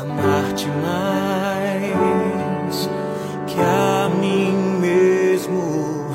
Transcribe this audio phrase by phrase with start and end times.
[0.00, 1.90] amar-te mais
[3.48, 6.06] que a mim mesmo,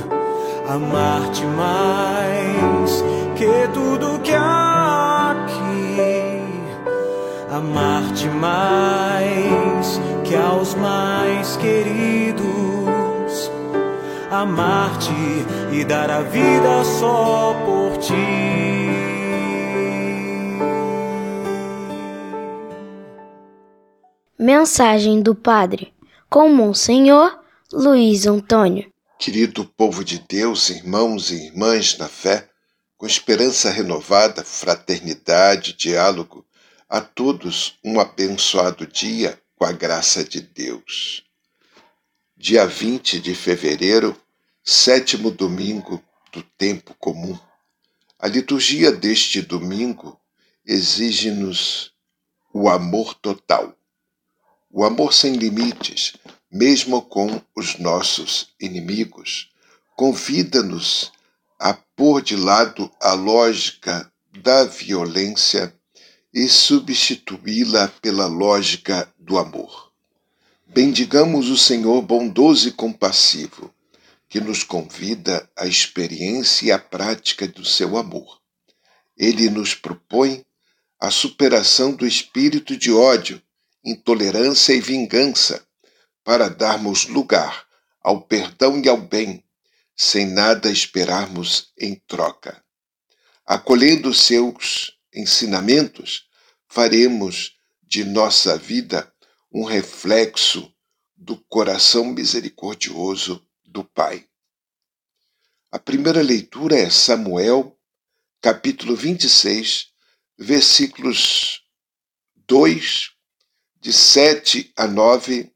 [0.70, 3.04] amar-te mais
[3.35, 6.41] que tudo que há aqui,
[7.51, 13.52] amar-te mais que aos mais queridos,
[14.31, 19.22] amar-te e dar a vida só por ti.
[24.46, 25.93] Mensagem do Padre
[26.29, 27.39] com Monsenhor
[27.71, 28.92] Luiz Antônio.
[29.18, 32.50] Querido povo de Deus, irmãos e irmãs na fé,
[32.98, 36.45] com esperança renovada, fraternidade, diálogo,
[36.89, 41.23] a todos um abençoado dia com a graça de Deus.
[42.36, 44.14] Dia 20 de fevereiro,
[44.62, 46.03] sétimo domingo
[46.34, 47.39] do tempo comum.
[48.20, 50.20] A liturgia deste domingo
[50.66, 51.94] exige-nos
[52.53, 53.73] o amor total
[54.75, 56.14] o amor sem limites,
[56.52, 59.52] mesmo com os nossos inimigos,
[59.95, 61.11] convida-nos
[61.59, 64.11] a pôr de lado a lógica
[64.42, 65.72] da violência
[66.33, 69.92] e substituí-la pela lógica do amor.
[70.66, 73.72] Bendigamos o Senhor bondoso e compassivo,
[74.28, 78.42] que nos convida à experiência e à prática do seu amor.
[79.16, 80.44] Ele nos propõe
[81.00, 83.39] a superação do espírito de ódio
[83.84, 85.66] intolerância e vingança,
[86.23, 87.67] para darmos lugar
[88.02, 89.44] ao perdão e ao bem,
[89.95, 92.64] sem nada esperarmos em troca.
[93.45, 96.28] Acolhendo seus ensinamentos,
[96.67, 99.11] faremos de nossa vida
[99.52, 100.73] um reflexo
[101.16, 104.26] do coração misericordioso do Pai.
[105.72, 107.78] A primeira leitura é Samuel,
[108.42, 109.88] capítulo 26,
[110.38, 111.61] versículos
[112.48, 113.14] 2
[113.84, 115.52] de 7 a 9,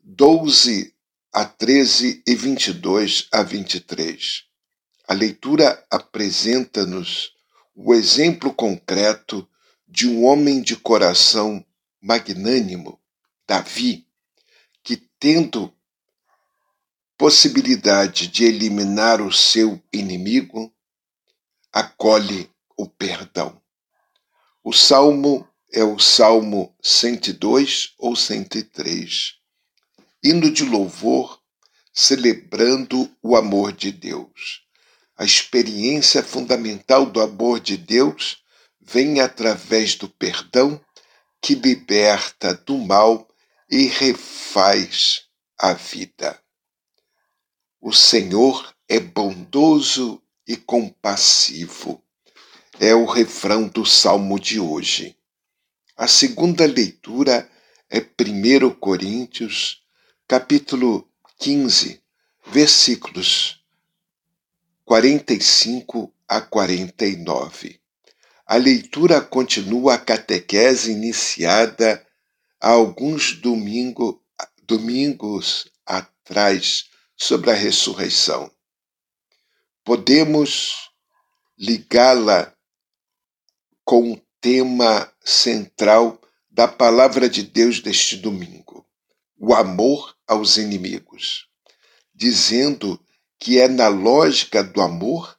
[0.00, 0.94] 12
[1.30, 4.44] a 13 e 22 a 23.
[5.06, 7.34] A leitura apresenta-nos
[7.74, 9.46] o exemplo concreto
[9.86, 11.62] de um homem de coração
[12.00, 12.98] magnânimo,
[13.46, 14.06] Davi,
[14.82, 15.70] que, tendo
[17.18, 20.74] possibilidade de eliminar o seu inimigo,
[21.70, 23.60] acolhe o perdão.
[24.64, 29.34] O salmo é o Salmo 102 ou 103.
[30.22, 31.40] Hino de louvor,
[31.92, 34.62] celebrando o amor de Deus.
[35.16, 38.38] A experiência fundamental do amor de Deus
[38.80, 40.80] vem através do perdão
[41.40, 43.28] que liberta do mal
[43.70, 45.24] e refaz
[45.58, 46.40] a vida.
[47.80, 52.02] O Senhor é bondoso e compassivo.
[52.80, 55.17] É o refrão do salmo de hoje.
[56.00, 57.50] A segunda leitura
[57.90, 59.82] é 1 Coríntios,
[60.28, 61.10] capítulo
[61.40, 62.00] 15,
[62.46, 63.60] versículos
[64.84, 67.80] 45 a 49.
[68.46, 72.06] A leitura continua a catequese iniciada
[72.60, 74.22] há alguns domingo,
[74.62, 78.48] domingos atrás sobre a ressurreição.
[79.82, 80.92] Podemos
[81.58, 82.54] ligá-la
[83.84, 86.18] com o tema central
[86.50, 88.86] da palavra de Deus deste domingo:
[89.38, 91.46] o amor aos inimigos,
[92.14, 92.98] dizendo
[93.38, 95.38] que é na lógica do amor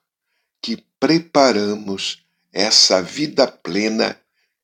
[0.62, 2.24] que preparamos
[2.54, 4.20] essa vida plena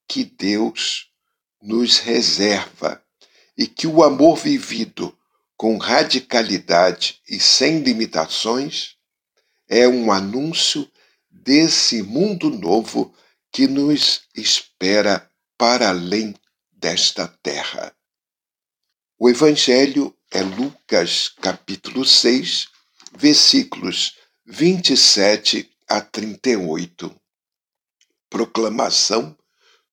[0.07, 1.09] que Deus
[1.61, 3.01] nos reserva.
[3.57, 5.17] E que o amor vivido
[5.55, 8.97] com radicalidade e sem limitações
[9.67, 10.89] é um anúncio
[11.31, 13.13] desse mundo novo
[13.55, 16.35] que nos espera para além
[16.73, 17.95] desta terra.
[19.17, 22.67] O Evangelho é Lucas capítulo 6,
[23.15, 27.17] versículos 27 a 38.
[28.29, 29.37] Proclamação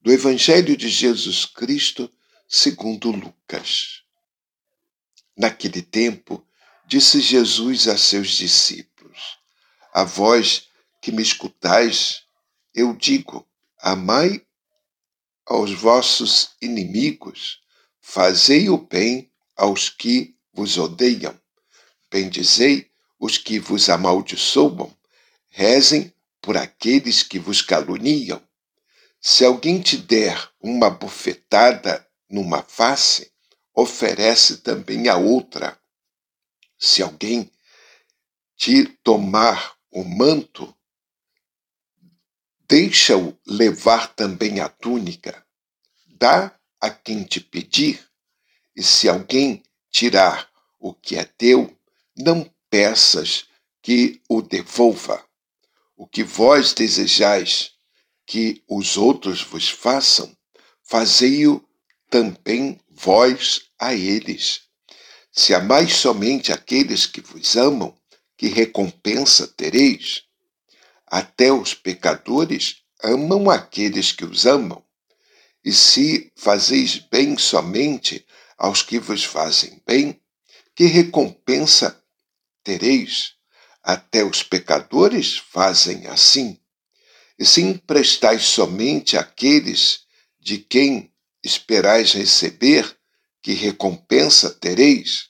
[0.01, 2.13] do Evangelho de Jesus Cristo
[2.49, 4.03] segundo Lucas.
[5.37, 6.45] Naquele tempo,
[6.85, 9.39] disse Jesus a seus discípulos:
[9.95, 10.67] A vós
[11.01, 12.25] que me escutais,
[12.75, 13.47] eu digo:
[13.85, 14.47] Amai
[15.45, 17.59] aos vossos inimigos,
[18.01, 21.37] fazei o bem aos que vos odeiam,
[22.09, 22.89] bendizei
[23.19, 24.97] os que vos amaldiçoam,
[25.49, 28.41] rezem por aqueles que vos caluniam.
[29.21, 33.33] Se alguém te der uma bofetada numa face,
[33.75, 35.77] oferece também a outra.
[36.79, 37.51] Se alguém
[38.57, 40.73] te tomar o manto,
[42.73, 45.45] Deixa-o levar também a túnica.
[46.19, 48.03] Dá a quem te pedir,
[48.75, 51.71] e se alguém tirar o que é teu,
[52.17, 53.45] não peças
[53.83, 55.23] que o devolva.
[55.95, 57.73] O que vós desejais
[58.25, 60.35] que os outros vos façam,
[60.83, 61.63] fazei-o
[62.09, 64.63] também vós a eles.
[65.31, 67.95] Se amais somente aqueles que vos amam,
[68.35, 70.25] que recompensa tereis?
[71.13, 74.83] Até os pecadores amam aqueles que os amam.
[75.63, 78.27] E se fazeis bem somente
[78.57, 80.19] aos que vos fazem bem,
[80.75, 82.03] que recompensa
[82.65, 83.35] tereis?
[83.83, 86.59] Até os pecadores fazem assim.
[87.39, 90.07] E se emprestais somente àqueles
[90.41, 91.13] de quem
[91.45, 92.91] esperais receber,
[93.43, 95.29] que recompensa tereis?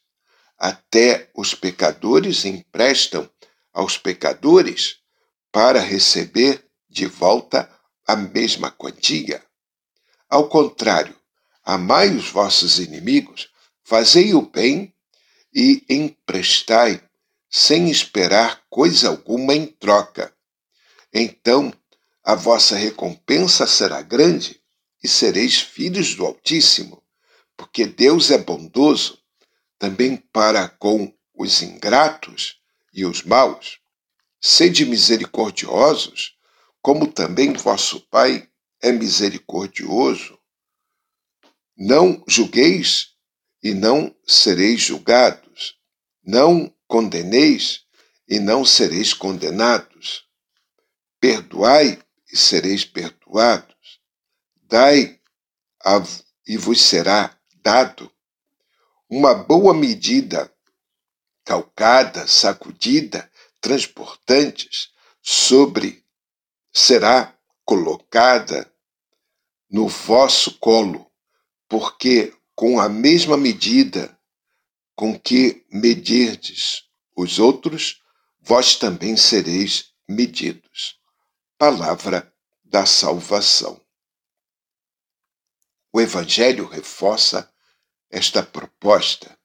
[0.56, 3.28] Até os pecadores emprestam
[3.72, 5.01] aos pecadores
[5.52, 7.70] para receber de volta
[8.06, 9.44] a mesma quantia.
[10.28, 11.14] Ao contrário,
[11.62, 13.50] amai os vossos inimigos,
[13.84, 14.92] fazei o bem
[15.54, 17.02] e emprestai
[17.50, 20.34] sem esperar coisa alguma em troca.
[21.12, 21.70] Então
[22.24, 24.58] a vossa recompensa será grande
[25.02, 27.02] e sereis filhos do Altíssimo,
[27.56, 29.18] porque Deus é bondoso
[29.78, 32.58] também para com os ingratos
[32.94, 33.81] e os maus.
[34.44, 36.36] Sede misericordiosos,
[36.82, 38.50] como também vosso Pai
[38.80, 40.36] é misericordioso.
[41.76, 43.10] Não julgueis
[43.62, 45.78] e não sereis julgados.
[46.24, 47.84] Não condeneis
[48.28, 50.26] e não sereis condenados.
[51.20, 52.02] Perdoai
[52.32, 54.00] e sereis perdoados.
[54.64, 55.20] Dai
[56.44, 58.10] e vos será dado
[59.08, 60.52] uma boa medida,
[61.44, 63.30] calcada, sacudida,
[63.62, 64.90] transportantes,
[65.22, 66.04] sobre
[66.70, 68.70] será colocada
[69.70, 71.10] no vosso colo,
[71.66, 74.18] porque com a mesma medida
[74.94, 76.82] com que medirdes
[77.16, 78.02] os outros,
[78.40, 81.00] vós também sereis medidos.
[81.56, 82.30] Palavra
[82.62, 83.80] da salvação.
[85.90, 87.50] O Evangelho reforça
[88.10, 89.38] esta proposta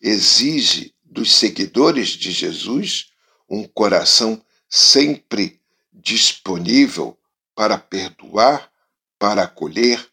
[0.00, 3.07] exige dos seguidores de Jesus
[3.48, 5.60] um coração sempre
[5.92, 7.18] disponível
[7.54, 8.70] para perdoar,
[9.18, 10.06] para acolher,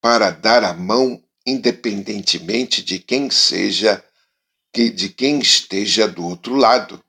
[0.00, 4.04] para dar a mão, independentemente de quem seja,
[4.74, 7.02] de quem esteja do outro lado.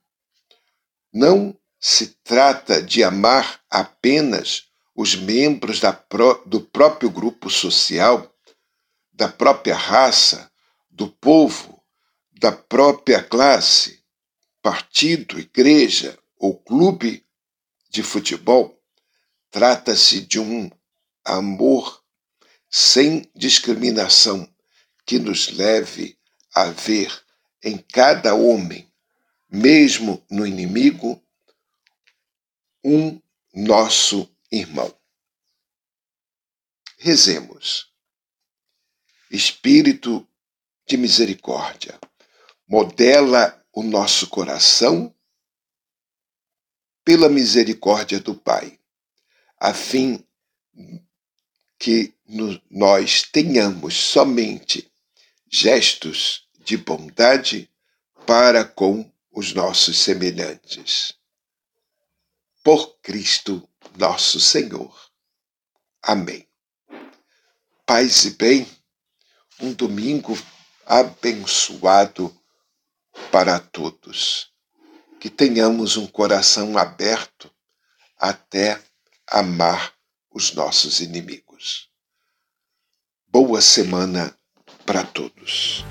[1.11, 4.65] Não se trata de amar apenas
[4.95, 5.81] os membros
[6.45, 8.33] do próprio grupo social
[9.13, 10.51] da própria raça,
[10.89, 11.81] do povo,
[12.31, 14.02] da própria classe,
[14.63, 17.27] partido, igreja ou clube
[17.89, 18.81] de futebol,
[19.51, 20.71] trata-se de um
[21.25, 22.01] amor
[22.69, 24.49] sem discriminação
[25.05, 26.17] que nos leve
[26.55, 27.11] a ver
[27.61, 28.89] em cada homem,
[29.49, 31.21] mesmo no inimigo,
[32.83, 33.21] um
[33.53, 34.95] nosso irmão.
[36.97, 37.91] Rezemos.
[39.29, 40.25] Espírito
[40.87, 41.99] de misericórdia,
[42.67, 45.13] modela o nosso coração
[47.03, 48.79] pela misericórdia do Pai,
[49.59, 50.25] a fim
[51.77, 52.13] que
[52.69, 54.89] nós tenhamos somente
[55.51, 57.69] gestos de bondade
[58.25, 61.13] para com os nossos semelhantes.
[62.63, 65.11] Por Cristo nosso Senhor.
[66.01, 66.47] Amém.
[67.85, 68.67] Paz e bem
[69.59, 70.37] um domingo
[70.85, 72.35] abençoado
[73.31, 74.51] para todos.
[75.19, 77.51] Que tenhamos um coração aberto
[78.17, 78.81] até
[79.27, 79.93] amar
[80.31, 81.89] os nossos inimigos.
[83.27, 84.37] Boa semana
[84.85, 85.83] para todos.